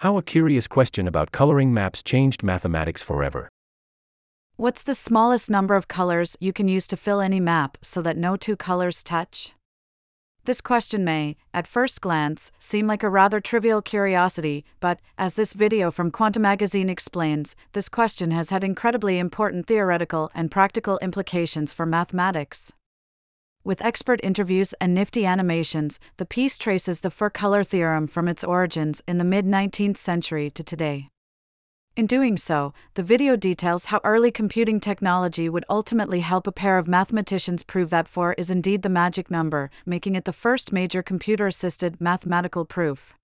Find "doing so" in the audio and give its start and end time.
32.06-32.72